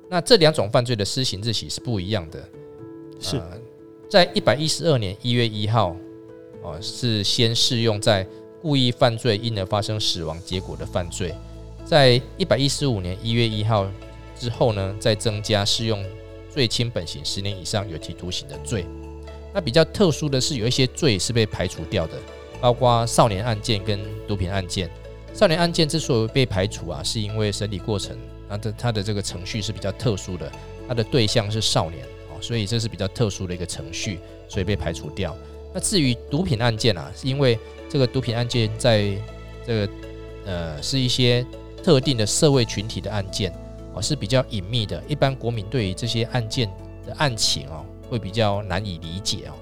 [0.09, 2.48] 那这两种犯罪的施行日期是不一样的，
[3.18, 3.42] 是
[4.09, 5.96] 在一百一十二年一月一号，
[6.62, 8.25] 哦，是先适用在
[8.61, 11.35] 故意犯罪因而发生死亡结果的犯罪，
[11.85, 13.90] 在一百一十五年一月一号
[14.38, 16.05] 之后呢，再增加适用
[16.48, 18.87] 最轻本刑十年以上有期徒刑的罪。
[19.53, 22.12] 那比较特殊的是，有一些罪是被排除掉的。
[22.61, 23.98] 包括少年案件跟
[24.29, 24.88] 毒品案件，
[25.35, 28.16] 少年案件之所以被排除啊，是因为审理过程，
[28.49, 30.51] 它的它的这个程序是比较特殊的，
[30.87, 35.37] 它的对象是少年哦，所以这是比较特殊的一个程序，所以被排除掉。
[35.73, 39.16] 那至于毒品案件啊，是因为这个毒品案件在
[39.66, 39.92] 这个
[40.45, 41.45] 呃是一些
[41.83, 43.53] 特定的社会群体的案件
[43.95, 46.68] 哦，是比较隐秘的，一般国民对于这些案件
[47.07, 49.55] 的案情哦，会比较难以理解哦，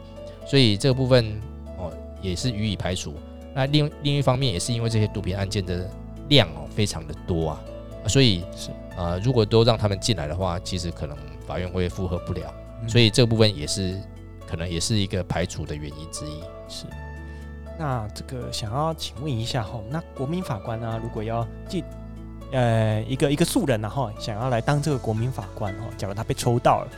[0.47, 1.41] 所以这个部分
[1.79, 1.93] 哦。
[2.23, 3.15] 也是予以排除。
[3.55, 5.89] 那另另一方面，也是因为这些毒品案件的
[6.29, 7.61] 量哦非常的多啊，
[8.07, 12.53] 所以是啊、呃，如果都让他们进来的话，其实可能法院会负荷不了。
[12.89, 14.01] 所以这部分也是
[14.47, 16.41] 可能也是一个排除的原因之一。
[16.69, 16.87] 是。
[17.79, 21.83] 那这个想要请问一下哈，那国民法官呢、啊，如果要进
[22.53, 26.89] 呃一个一个素人然后想要来当这个国民法官哦，假如他被抽到了。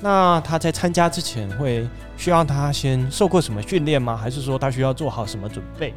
[0.00, 4.16] 那他在参加之前会需要他先受过什么训练吗？
[4.16, 5.92] 还是说他需要做好什么准备？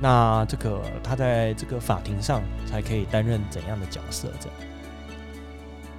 [0.00, 4.28] 那这个他在这个法庭上才可以担任怎样的角色？
[4.38, 4.58] 这样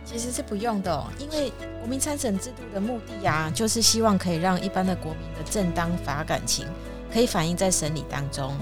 [0.05, 6.67] 其实是不用的，因为国民参审制度的目的呀，就是希望可以让一般的国民的正当法感情
[7.11, 8.55] 可以反映在审理当中，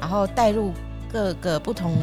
[0.00, 0.72] 然后带入
[1.12, 1.94] 各个不同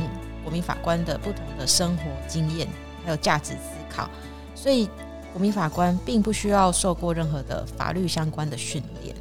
[0.43, 2.67] 国民法官的不同的生活经验，
[3.03, 4.07] 还有价值思考，
[4.53, 4.87] 所以。
[5.31, 9.15] 国民法官并不需要受过任何的法律相关的训练，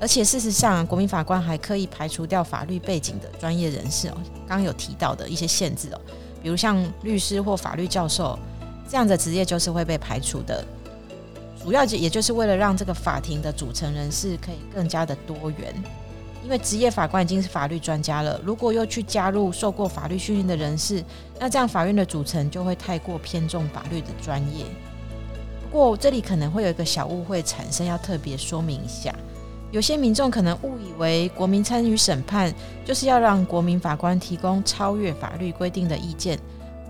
[0.00, 4.14] 而且事实上，国民法官还可以排除掉法律背景的专业人士哦。
[4.46, 6.00] 刚刚有提到的一些限制哦，
[6.42, 8.38] 比如像律师或法律教授
[8.88, 10.64] 这样的职业就是会被排除的。
[11.62, 15.74] 主要也就是为了让这个法庭的组成人士可以更加的多元，
[16.42, 21.02] 因为职业法官已经是法律专家了，如果又去加入受过法律训练的人士，
[21.38, 24.66] 那这样法院的组成就会太过偏重法律的专业。
[25.74, 29.12] 不过这里可能会有一个小误会产生，要特别说明一下。
[29.72, 36.38] 有些民众可能误以为国民参与审判就是要让国民法官提供超越法律规定的意见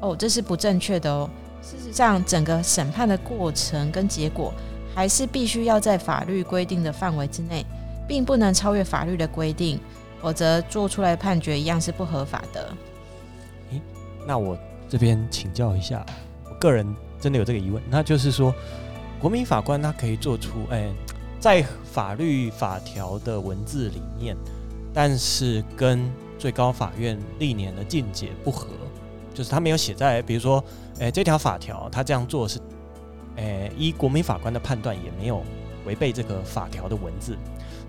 [0.02, 1.30] 哦，这是不正确的哦。
[1.62, 4.52] 事实上，整个审判的过程跟结果
[4.94, 7.64] 还是必须要在法律规定的范围之内，
[8.06, 9.80] 并不能超越法律的规定，
[10.20, 12.70] 否则做出来判决一样是不合法的。
[13.70, 13.80] 诶，
[14.26, 14.58] 那我
[14.90, 16.04] 这边请教一下，
[16.44, 16.94] 我个人。
[17.24, 18.54] 真的有这个疑问，那就是说，
[19.18, 20.92] 国民法官他可以做出，哎、
[21.40, 24.36] 在法律法条的文字里面，
[24.92, 28.68] 但是跟最高法院历年的见解不合，
[29.32, 30.62] 就是他没有写在，比如说，
[31.00, 32.60] 哎、这条法条他这样做是，
[33.36, 35.42] 哎、依国民法官的判断也没有
[35.86, 37.38] 违背这个法条的文字，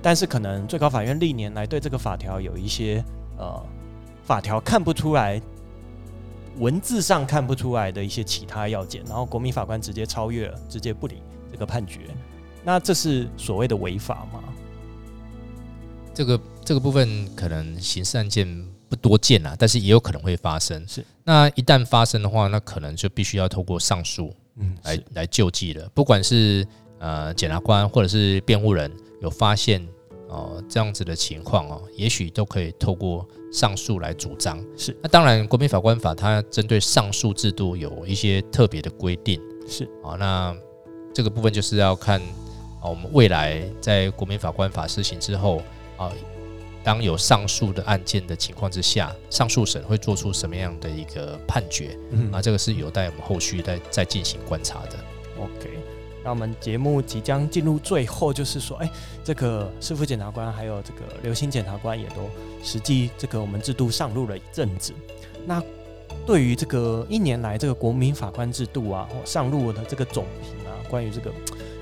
[0.01, 3.03] 但是可能最高法院历年来对这个法条有一些，
[3.37, 3.61] 呃，
[4.23, 5.41] 法条看不出来。
[6.57, 12.01] 文字上看不出来的一些其他要件，然后国民法官直接超越了，直接不理这个判决，
[12.63, 14.43] 那这是所谓的违法吗？
[16.13, 18.47] 这个这个部分可能刑事案件
[18.87, 20.81] 不多见啦，但是也有可能会发生。
[20.87, 25.89] 是，那一旦发生的话，那可能就必须要透过上诉，嗯，来来救济了。
[25.93, 26.65] 不管是
[26.99, 28.89] 呃检察官或者是辩护人
[29.21, 29.85] 有发现
[30.35, 33.27] 哦这样子的情况哦，也许都可以透过。
[33.51, 40.53] 上诉来主张是，那当然，国民法官法它针对上诉制度有一些特别的规定是啊，那
[41.13, 42.19] 这个部分就是要看
[42.81, 45.61] 啊，我们未来在国民法官法施行之后
[45.95, 46.11] 啊，
[46.83, 51.97] 当有上诉的案件的情况之下，上诉审会做出什么样的一个判决？
[52.11, 54.97] 嗯，啊，这个是有待我们后续再再进行观察的。
[55.39, 55.74] OK，
[56.25, 58.89] 那我们节目即将进入最后，就是说，哎，
[59.23, 62.27] 这个师傅检察官还有这个刘星检察官也都
[62.63, 64.91] 实际这个我们制度上路了一阵子。
[65.45, 65.61] 那
[66.25, 71.31] 对于这个一年来这个国民法官制度啊，或上路的这个总评啊，关于这个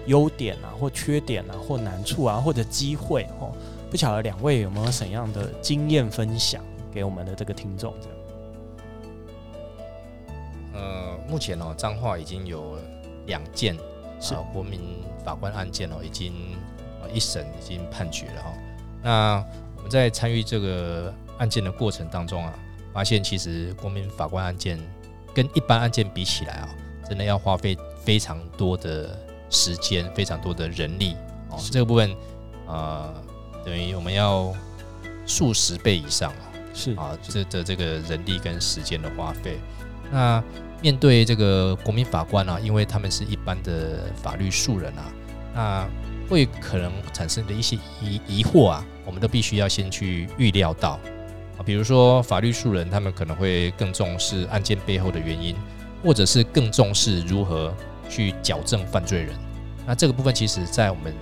[0.07, 3.55] 优点啊，或缺点啊，或难处啊，或者机会哦，
[3.89, 7.93] 不晓得两位有没有怎样的经验分享给我们的这个听众？
[8.01, 8.17] 这样。
[10.73, 12.77] 呃，目前哦，彰化已经有
[13.27, 13.77] 两件
[14.23, 14.79] 是、呃、国民
[15.23, 16.33] 法官案件哦，已经
[17.01, 18.53] 啊一审已经判决了哈、哦。
[19.03, 22.53] 那我们在参与这个案件的过程当中啊。
[22.93, 24.79] 发现其实国民法官案件
[25.33, 26.69] 跟一般案件比起来啊，
[27.09, 29.17] 真的要花费非常多的
[29.49, 31.15] 时间，非常多的人力
[31.49, 31.57] 哦。
[31.71, 32.15] 这个部分
[32.67, 33.11] 呃，
[33.65, 34.53] 等于我们要
[35.25, 36.31] 数十倍以上
[36.71, 39.57] 是啊，这的这个人力跟时间的花费。
[40.11, 40.43] 那
[40.83, 45.09] 面对这个国民法官啊，因为他们是一般的法律素人啊，
[45.55, 45.89] 那
[46.29, 50.99] 会可能产生的一些疑疑惑啊，我们都必须要先去预料到。
[51.65, 55.55] 比如说，法律素人他们可能会更重视案件背后的原因，
[56.03, 57.73] 或者是更重视如何
[58.09, 59.33] 去矫正犯罪人。
[59.85, 61.13] 那这个部分其实，在我们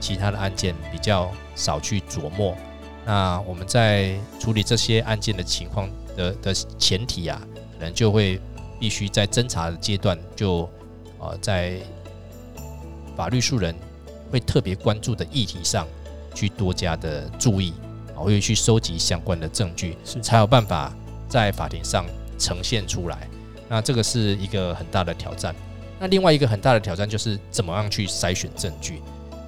[0.00, 2.56] 其他的案件比较少去琢磨。
[3.04, 7.38] 那我们在处理这些案件的情况的的前提啊，
[7.78, 8.40] 可能就会
[8.82, 10.68] 必须在侦查的阶段就
[11.20, 11.78] 呃，在
[13.16, 13.72] 法律素人
[14.28, 15.86] 会特别关注的议题上
[16.34, 17.72] 去多加的注意。
[18.16, 20.92] 我会去收集相关的证据，才有办法
[21.28, 22.04] 在法庭上
[22.36, 23.28] 呈现出来。
[23.68, 25.54] 那这个是一个很大的挑战。
[26.00, 29.00] 那另外一个很大的挑战就是怎么样去筛选证据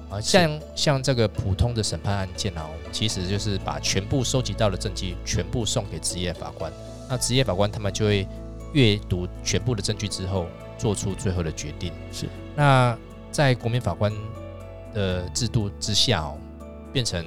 [0.09, 0.21] 啊？
[0.21, 6.71] 像像这个普通的审判案件啊，其实就是把全部收集到的证据全部送给职业法官。
[7.09, 8.25] 那职业法官他们就会
[8.75, 10.45] 阅读全部的证据之后，
[10.77, 11.91] 做出最后的决定。
[12.11, 12.29] 是。
[12.55, 12.95] 那
[13.31, 14.13] 在国民法官
[14.93, 16.37] 的制度之下哦，
[16.93, 17.25] 变成。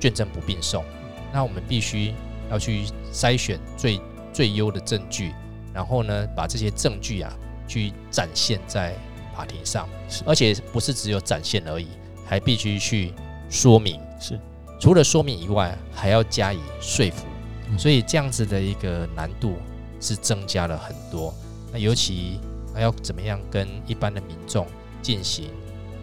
[0.00, 0.84] 卷证不并送，
[1.32, 2.12] 那我们必须
[2.50, 4.00] 要去筛选最
[4.32, 5.32] 最优的证据，
[5.72, 7.32] 然后呢，把这些证据啊
[7.68, 8.96] 去展现在
[9.32, 11.86] 法庭上，是而且不是只有展现而已，
[12.26, 13.14] 还必须去
[13.48, 14.00] 说明。
[14.18, 14.40] 是，
[14.80, 17.24] 除了说明以外，还要加以说服，
[17.68, 19.54] 嗯、所以这样子的一个难度
[20.02, 21.32] 是增加了很多。
[21.72, 22.38] 那尤其
[22.74, 24.66] 还要怎么样跟一般的民众
[25.00, 25.48] 进行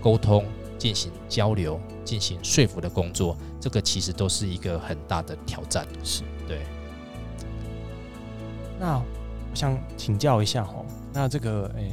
[0.02, 0.44] 沟通？
[0.80, 5.86] 进行交流、进行说服的工作，这个其实都是一个很大的挑战。
[6.06, 6.62] 是对。
[8.80, 10.76] 那我想请教一下哈，
[11.12, 11.92] 那这个诶、欸，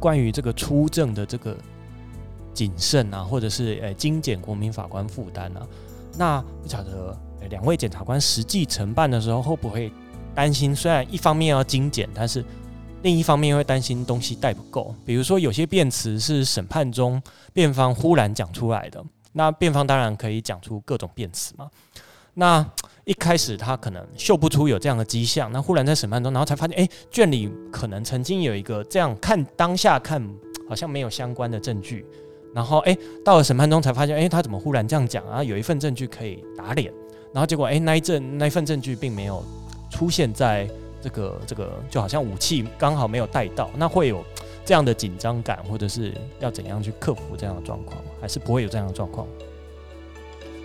[0.00, 1.56] 关于这个出证的这个
[2.52, 5.64] 谨慎啊，或者是诶、欸、精简国民法官负担啊，
[6.18, 9.92] 那不晓得诶两、欸、位检察官实际承办的时候会不会
[10.38, 10.72] 担心？
[10.72, 12.44] 虽然一方面要精简，但是
[13.02, 17.20] 另一方面会担心东西带不够，比如说有些辩词是审判中
[17.52, 21.68] 辩方忽然讲出来的，那辩方当然可以讲出各种辩词嘛。
[22.34, 22.64] 那
[23.02, 30.24] 一开始他可能嗅不出有这样的迹象，那忽然在审判中，然后才发现，哎，卷里可能曾经有一个这样看当下看
[30.68, 32.06] 好像没有相关的证据，
[32.54, 35.42] 然后哎到了审判中才发现，哎他怎么忽然这样讲啊？
[35.42, 36.92] 有一份证据可以打脸，
[37.34, 39.44] 然后结果哎那一证那一份证据并没有
[39.90, 40.68] 出现在。
[41.00, 44.20] 这个这个就好像武器刚好没有带到，那会有
[44.64, 49.24] 这样的紧张感，或者是要怎样去克服这样的状况，还是不会有这样的状况？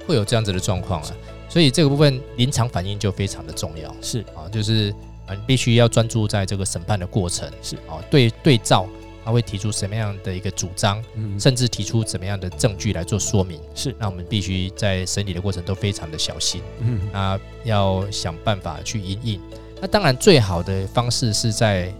[0.07, 1.11] 会有这样子的状况啊，
[1.47, 3.95] 所以这个部分临场反应就非常的重要。
[4.01, 4.91] 是啊，就是
[5.29, 7.47] 你必须要专注在这个审判的过程。
[7.61, 8.87] 是啊，对对照。
[9.25, 19.41] 他会提出什么样的一个主张，嗯，甚至提出怎么样的证据来做说明，是，那我们必须在审理的过程都非常的小心，嗯，那要想办法去因应。
[19.79, 21.93] 那当然最好的方式是在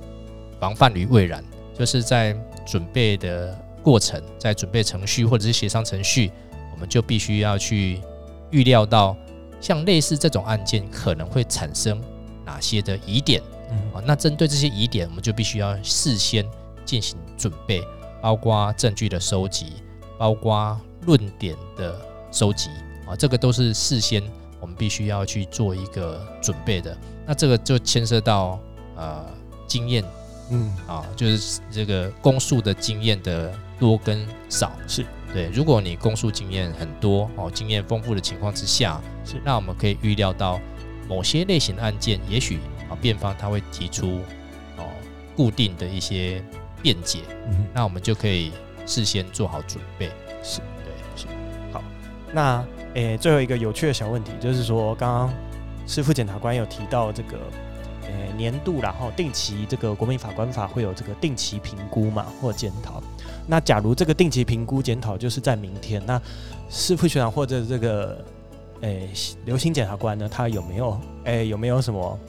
[0.60, 1.44] 防范于未然，
[1.78, 6.32] 就是在准备的过程，在准备程序或者是协商程序，
[6.74, 8.02] 我们就必须要去
[8.52, 9.16] 预料到
[9.62, 12.02] 像类似这种案件可能会产生
[12.46, 16.46] 哪些的疑点，嗯，啊，那针对这些疑点，我们就必须要事先。
[16.86, 17.84] 进行准备，
[18.22, 19.74] 包括证据的收集，
[20.17, 22.00] 包括论点的
[22.32, 22.69] 收集
[23.08, 24.24] 啊，这个都是事先
[24.62, 26.98] 我们必须要去做一个准备的。
[27.26, 28.60] 那这个就牵涉到
[28.96, 29.25] 呃
[29.67, 30.04] 经验，
[30.52, 35.50] 嗯啊，就是这个公诉的经验的多跟少是对。
[35.50, 40.60] 如果你公诉经验很多哦，经验丰富的情况之下，是那我们可以预料到
[41.10, 42.60] 某些类型的案件，也许
[42.90, 44.19] 啊辩方他会提出
[44.77, 44.86] 哦
[45.36, 46.42] 固定的一些。
[46.84, 48.52] 辩解，嗯，那我们就可以
[48.86, 50.12] 事先做好准备。
[50.44, 51.25] 是，对，是。
[51.71, 51.81] 好，
[52.31, 52.63] 那
[52.94, 55.34] 诶、欸，最后一个有趣的小问题，就是说，刚刚
[55.88, 57.40] 师傅检察官有提到这个，
[58.38, 63.02] 年度然后定期这个国民法官法会有这个定期评估嘛或检讨。
[63.48, 66.21] 那假如这个定期评估检讨就是在明天，那
[66.69, 68.23] 师傅学长或者这个
[68.81, 69.10] 诶
[69.46, 72.19] 刘星检察官呢，他有没有诶有没有什么？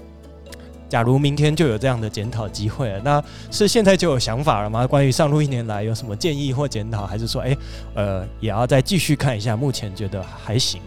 [0.94, 4.86] 假如明天就有这样的检讨机会了，那是现在就有想法了吗？
[4.86, 7.58] 关于上路一年来有什么建议或检讨，还是说，诶，
[7.96, 9.56] 呃，也要再继续看一下？
[9.56, 10.80] 目前觉得还行。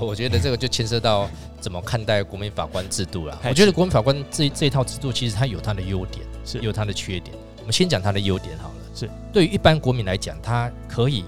[0.00, 1.28] 我觉得这个就牵涉到
[1.60, 3.38] 怎么看待国民法官制度了。
[3.44, 7.36] 我觉得国民法官这这一套制度其实它有它的优点，是有它的缺点。
[7.58, 8.74] 我们先讲它的优点好了。
[8.94, 11.22] 是对于一般国民来讲，他可以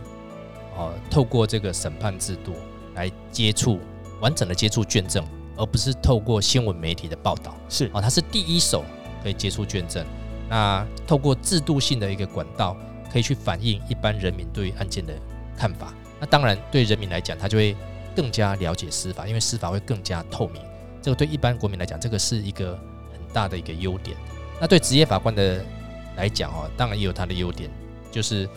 [0.75, 2.55] 呃透过这个审判制度
[2.95, 3.79] 来接触
[4.23, 5.23] 完整的接触卷证。
[5.57, 8.85] 而不是透过新闻媒体的报道，是啊，他是第一手
[9.23, 10.05] 可以接触捐赠，
[10.49, 12.77] 那透过制度性的一个管道，
[13.13, 15.13] 可以去反映一般人民对于案件的
[15.57, 15.93] 看法。
[16.21, 17.77] 那当然，对人民来讲，他就会
[18.15, 20.63] 更加了解司法，因为司法会更加透明。
[21.03, 22.73] 这个对一般国民来讲，这个是一个
[23.13, 24.17] 很大的一个优点。
[24.61, 25.65] 那对职业法官的
[26.17, 27.71] 来讲哦，当然也有他的优点，
[28.11, 28.49] 就是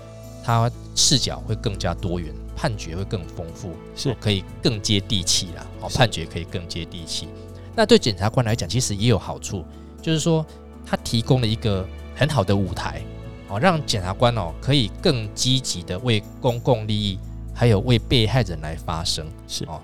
[0.44, 2.34] 他视角会更加多元。
[2.62, 5.66] 判决会更丰富，是可以更接地气啦。
[5.80, 7.30] 哦，判决可以更接地气。
[7.74, 9.64] 那对检察官来讲，其实也有好处，
[10.02, 10.46] 就是说
[10.86, 13.02] 他提供了一个很好的舞台，
[13.48, 17.18] 哦，让检察官哦可以更积极的为公共利益，
[17.56, 19.82] 还有为被害人来发声，是哦，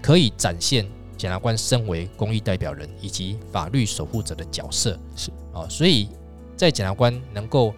[0.00, 0.86] 可以展现
[1.18, 6.08] 检察官身为公益代表人以及法律守护者的角色，是哦，所以
[6.56, 7.74] 在检察官能够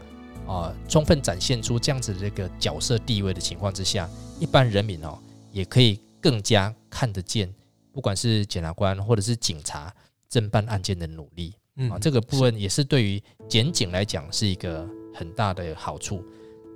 [0.46, 4.08] 啊充分展现出这样子的这个角色地位的情况之下。
[4.38, 5.18] 一般人民哦，
[5.52, 7.52] 也可以更加看得见，
[7.92, 9.94] 不管是检察官或者是警察
[10.30, 16.22] 侦办案件的努力，嗯，啊，这个部分也是对于检警来讲是一个很大的好处。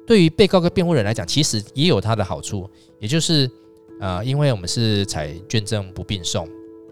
[0.07, 3.49] 对于被告跟辩护人来讲，其实也有它的好处，也就是
[4.01, 6.49] 呃，因为我们是采卷证不并送，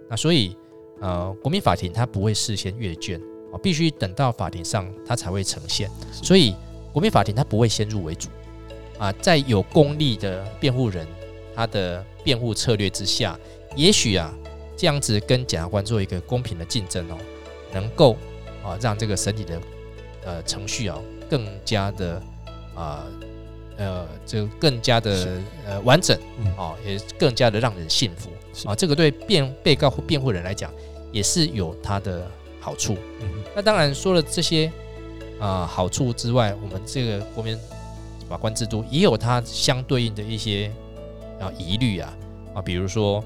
[0.08, 0.56] 那所以
[1.00, 3.20] 呃，国民法庭它不会事先阅卷，
[3.52, 6.54] 啊，必须等到法庭上它才会呈现，所以
[6.92, 8.28] 国民法庭它不会先入为主。
[8.98, 11.06] 啊，在有功力的辩护人
[11.54, 13.38] 他的辩护策略之下，
[13.76, 14.34] 也许啊
[14.76, 17.16] 这样子跟检察官做一个公平的竞争哦，
[17.72, 18.16] 能够
[18.62, 19.60] 啊让这个审理的
[20.24, 20.98] 呃程序啊
[21.30, 22.22] 更加的
[22.74, 23.06] 啊
[23.76, 26.18] 呃就更加的呃完整
[26.56, 28.30] 啊，也更加的让人信服
[28.68, 28.74] 啊。
[28.74, 30.72] 这个对辩被告或辩护人来讲
[31.12, 32.28] 也是有他的
[32.60, 32.96] 好处。
[33.54, 34.70] 那当然说了这些
[35.40, 37.56] 啊好处之外，我们这个国民。
[38.28, 40.70] 法官制度也有它相对应的一些
[41.40, 42.12] 啊疑虑啊
[42.54, 43.24] 啊，比如说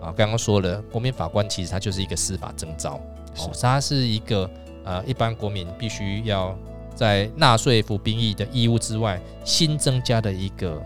[0.00, 3.00] 啊，刚刚说了，国民法官其实它就是一个司法征召
[3.38, 4.48] 哦，它是一个
[4.84, 6.56] 呃一般国民必须要
[6.94, 10.80] 在纳税服兵役的义务之外，新增加的一个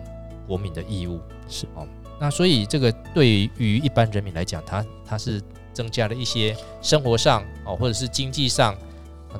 [0.46, 1.86] 国民的义务是哦。
[2.20, 5.42] 那所以这个对于一般人民来讲，它它是
[5.72, 8.76] 增加了一些生活上哦，或者是经济上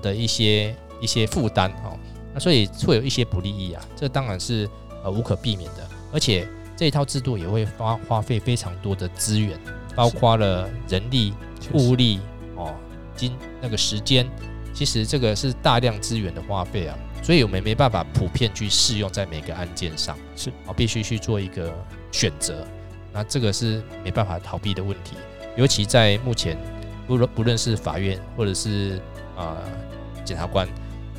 [0.01, 1.97] 的一些一些负担哦。
[2.35, 4.69] 那所以会有一些不利益啊，这当然是
[5.05, 9.59] 呃无可避免的，而且这一套制度也会花花费非常多的资源，
[9.95, 11.35] 包括了人力、
[11.75, 12.21] 物力
[12.57, 12.75] 哦，
[13.15, 14.27] 金那个时间，
[14.73, 20.51] 其实这个是大量资源的花费啊，所以我们没办法普遍去适用在每个案件上，是。
[20.67, 21.71] 啊，必须去做一个
[22.11, 22.67] 选择，
[23.13, 25.17] 那这个是没办法逃避的问题，
[25.55, 26.57] 尤其在目前
[27.07, 28.99] 不论不论是法院或者是
[29.37, 30.67] 啊、呃、检察官。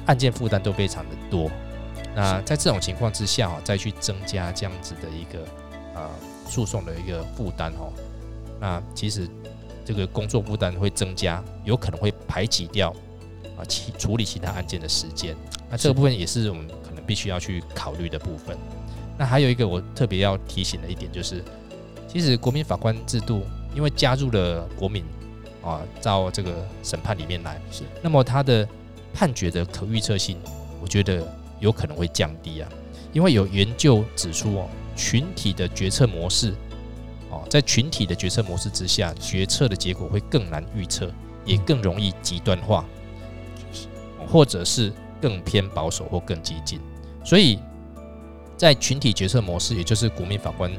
[0.05, 1.49] 案件负担都非常的多，
[2.13, 5.39] 那在这种情况之下，再去增加这样子的一个
[5.95, 6.09] 呃
[6.47, 7.93] 诉讼的一个负担哦，
[8.59, 9.27] 那其实
[9.85, 12.89] 这个工作负担会增加，有可能会排挤掉
[13.57, 15.35] 啊其处理其他案件的时间，
[15.69, 18.57] 那这个部分也是我们可能必须要去考虑的部分。
[19.17, 21.41] 那还有一个我特别要提醒的一点就是，
[22.07, 23.43] 其实国民法官制度
[23.73, 25.05] 因为加入了国民
[25.63, 28.67] 啊到这个审判里面来，是那么他的。
[29.13, 30.37] 判决的可预测性，
[30.81, 31.25] 我觉得
[31.59, 32.69] 有可能会降低啊，
[33.13, 36.53] 因为有研究指出哦，群体的决策模式
[37.29, 41.11] 哦，在群体的决策模式之下，决策的结果会更难预测，
[41.45, 42.83] 也更容易极端化，
[44.27, 44.91] 或者是
[45.21, 46.79] 更偏保守或更激进。
[47.23, 47.59] 所以
[48.57, 50.71] 在群体决策模式，也就是国民法官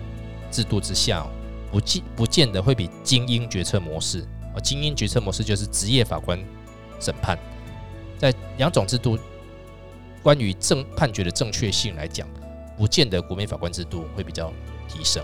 [0.50, 1.26] 制度之下，
[1.70, 6.38] 不见不见得会比精英决策模式啊，精英决策模式就是职业法官
[7.00, 7.38] 审判。
[8.18, 9.18] 在两种制度
[10.22, 12.28] 关于正判决的正确性来讲，
[12.76, 14.52] 不见得国民法官制度会比较
[14.88, 15.22] 提升。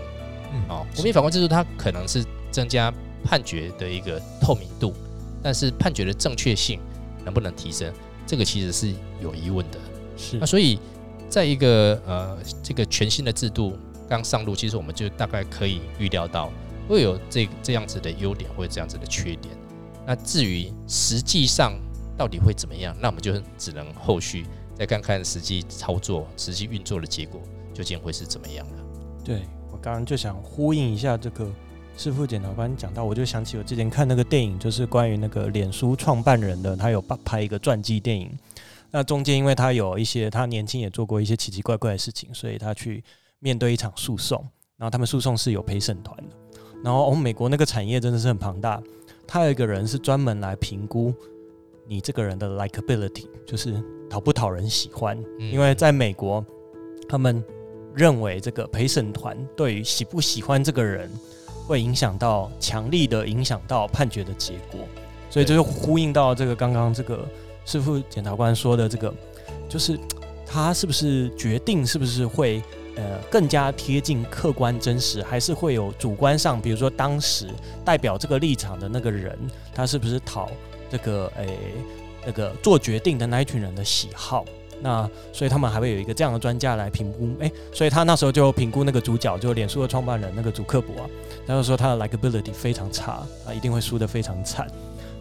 [0.53, 4.93] 嗯，哦，国民法官制度它可能是增加判决的一个透明度，
[5.41, 6.79] 但是判决的正确性
[7.23, 7.91] 能不能提升，
[8.27, 9.79] 这个其实是有疑问的。
[10.17, 10.77] 是，那所以
[11.29, 13.77] 在一个呃这个全新的制度
[14.09, 16.51] 刚上路，其实我们就大概可以预料到
[16.87, 19.55] 会有这这样子的优点或者这样子的缺点。
[20.05, 21.73] 那至于实际上
[22.21, 24.45] 到底会怎么样，那我们就只能后续
[24.75, 27.41] 再看看实际操作、实际运作的结果
[27.73, 28.83] 究竟会是怎么样的。
[29.25, 29.41] 对，
[29.71, 31.51] 我刚刚就想呼应一下这个
[31.97, 38.29] 师傅检察官讲到，我就想起我之前看那个电影，就是关于那个脸书创办人的，他有拍一个传记电影。
[38.91, 43.03] 那中间因为他有一些他年轻也做过一些奇奇怪怪的事情，所以他去
[43.39, 44.39] 面对一场诉讼。
[44.77, 46.35] 然后他们诉讼是有陪审团的。
[46.83, 48.79] 然后哦，美国那个产业真的是很庞大。
[49.27, 51.11] 他有一个人是专门来评估
[51.91, 55.21] 你这个人的 likability，就是讨不讨人喜欢。
[55.37, 56.41] 因为在美国，
[57.05, 57.43] 他们
[57.93, 61.11] 认为这个陪审团对于喜不喜欢这个人，
[61.67, 64.79] 会影响到强力的影响到判决的结果。
[65.29, 67.27] 所以这就呼应到这个刚刚这个
[67.65, 69.13] 师傅检察官说的这个，
[69.67, 69.99] 就是
[70.45, 72.63] 他是不是决定是不是会。
[72.97, 77.47] 呃，更加贴近客观真实，还是会有主观上，比如说当时
[77.85, 79.39] 代表这个立场的那个人，
[79.73, 80.51] 他是不是讨
[80.91, 81.57] 这个诶、欸、
[82.25, 84.43] 那个做决定的那一群人的喜好？
[84.81, 87.29] 那所以他们还会有一个这样的专家来评估。
[87.39, 91.09] 诶、欸，所以他那时候就评估那个主角，就脸书的创办人那个祖克伯啊，
[91.47, 94.67] 他就说他的 likability 非常差啊，一定会输得非常惨。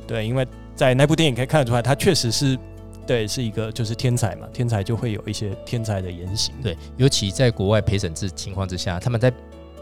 [0.06, 2.58] 对，因为在那部电影可以看得出来，他确实是。
[3.06, 6.54] 对，是一个就是天才嘛，天才就会有一些天才的言行。
[6.62, 9.32] 对，尤其在国外陪审制情况之下，他们在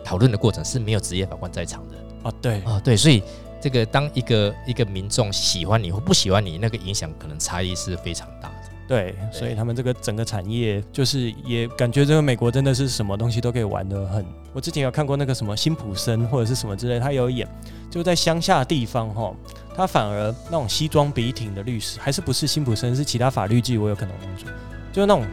[0.02, 1.96] 讨论的过程是没有职业法官在场的。
[2.22, 3.22] 啊，对，啊，对，所以
[3.60, 8.54] 这个当一个一个民众喜欢你或不喜欢你，那个影响可能差异是非常大的。
[8.86, 14.24] 对，所以他们这个整个产业就是也感觉这个美国真的是什么东西都可以玩的很。
[14.54, 17.46] 我之前有看过那个什么辛普森或者是什么之类，他有演，
[17.90, 19.30] 就在乡下的地方哈。
[19.76, 24.44] 他反而那种西装笔挺的律师，还是不是辛普森，是其他法律剧，我有可能忘记，
[24.90, 25.24] 就是那种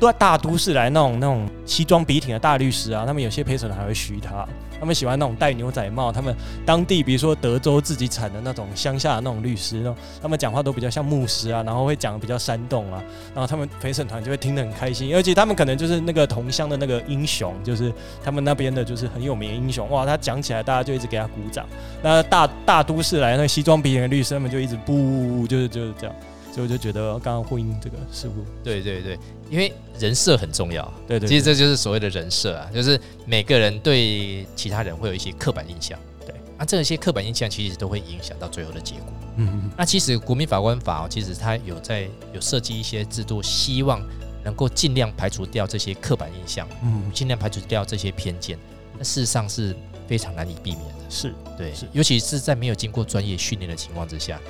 [0.00, 4.46] 都在大都市来那种那种西装笔挺的大律师啊，他们有些陪审团还会嘘他。
[4.84, 9.82] 他们喜欢那种戴牛仔帽，他们当地比如说德州自己产的那种乡下的那种律师，
[10.20, 13.02] 他们讲话都比较像牧师啊，然后会讲得比较煽动啊，
[13.34, 17.90] 然后他们陪审团就会听得很开心，而且他们可能就是那个同乡的那个英雄，就是
[18.22, 21.64] 他们那边的就是很有名的英雄，哇，他讲起来大家就一直给他鼓掌。
[22.02, 26.14] 那大大都市来那西装笔挺的律师，他们就一直不，就是就是这样。
[26.54, 29.18] 所以我就觉得刚刚呼应这个事物对对对，
[29.50, 30.84] 因为人设很重要。
[31.04, 35.98] 对，对对，其实这就是所谓的人设啊，就是每个人对其他人会有一些刻板印象。
[36.24, 39.12] 对，那这些刻板印象其实都会影响到最后的结果。
[39.38, 39.70] 嗯嗯。
[39.76, 44.00] 那其实国民法官法其实它有在有设计一些制度，希望
[44.44, 48.56] 能够尽量排除掉这些刻板印象，嗯，尽量排除掉这些偏见。
[48.96, 49.74] 那事实上是
[50.06, 50.94] 非常难以避免的。
[51.10, 54.40] 是对，是尤其是在没有经过专业训练的情况之下。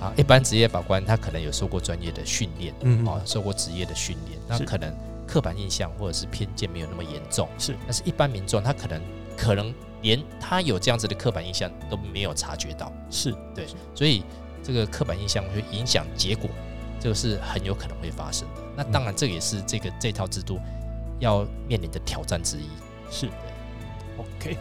[0.00, 4.94] 啊，一般职业法官他可能有受过专业的训练，嗯，啊，受过职业的训练，那可能
[5.26, 7.74] 刻板印象或者是偏见没有那么严重，是。
[7.84, 9.00] 但是一般民众他可能
[9.36, 9.72] 可能
[10.02, 14.22] 连他有这样子的刻板印象都没有察觉到，是对，所以
[14.62, 16.50] 这个刻板印象会影响结果，
[17.00, 18.62] 这个是很有可能会发生的。
[18.76, 20.58] 那当然，这也是这个这套制度
[21.20, 22.68] 要面临的挑战之一，
[23.10, 23.36] 是对。
[24.18, 24.58] OK。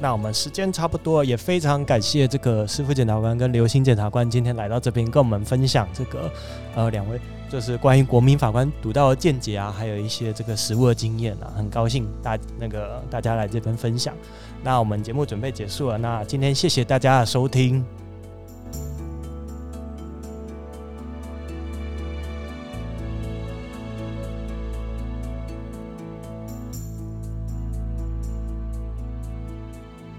[0.00, 6.30] 那我们时间差不多，也非常感谢这个师傅检察官跟刘星检察官今天来到这边跟我们分享这个，
[6.74, 7.18] 呃，两位
[7.48, 14.14] 就是关于国民法官独到的见解啊，还有一些这个实务的经验啊，很高兴大那个大家来这边分享。
[14.62, 17.84] 那我们节目准备结束了，那今天谢谢大家的收听。